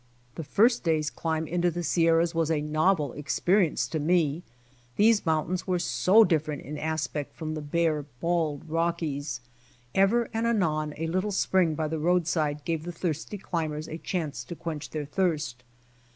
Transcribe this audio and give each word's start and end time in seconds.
This 0.33 0.47
first 0.47 0.83
day's 0.83 1.11
climb 1.11 1.45
into 1.45 1.69
the 1.69 1.83
Sierras 1.83 2.33
was 2.33 2.49
a 2.49 2.59
novel 2.59 3.13
experience 3.13 3.85
to 3.89 3.99
me. 3.99 4.41
These 4.95 5.27
mountains 5.27 5.67
were 5.67 5.77
so 5.77 6.23
different 6.23 6.63
in 6.63 6.79
aspect 6.79 7.35
from 7.35 7.53
the 7.53 7.61
bare 7.61 8.03
bald 8.19 8.67
Rockies. 8.67 9.41
Ever 9.93 10.27
and 10.33 10.47
anon 10.47 10.95
a 10.97 11.05
little 11.05 11.29
spring 11.31 11.75
by 11.75 11.87
the 11.87 11.99
roadside 11.99 12.65
gave 12.65 12.81
the 12.81 12.91
thirsty 12.91 13.37
climb 13.37 13.73
ers 13.73 13.87
a 13.87 13.99
chance 13.99 14.43
to 14.45 14.55
quench 14.55 14.89
their 14.89 15.05
thirst. 15.05 15.63